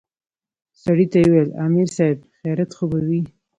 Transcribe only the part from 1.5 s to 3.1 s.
امر صايب خيريت خو به